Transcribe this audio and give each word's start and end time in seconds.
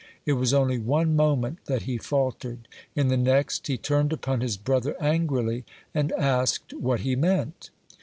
It 0.25 0.33
was 0.33 0.51
only 0.51 0.79
one 0.79 1.15
moment 1.15 1.59
that 1.65 1.83
he 1.83 1.99
faltered. 1.99 2.67
In 2.95 3.09
the 3.09 3.17
next 3.17 3.67
he 3.67 3.77
turned 3.77 4.11
upon 4.11 4.41
his 4.41 4.57
brother 4.57 4.95
angrily, 4.99 5.63
and 5.93 6.11
asked 6.13 6.73
what 6.73 7.01
he 7.01 7.15
meant. 7.15 7.69